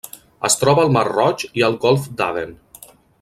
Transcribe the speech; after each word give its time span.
Es 0.47 0.55
troba 0.61 0.85
al 0.85 0.89
Mar 0.95 1.03
Roig 1.09 1.45
i 1.61 1.67
al 1.69 1.77
Golf 1.87 2.09
d'Aden. 2.23 2.57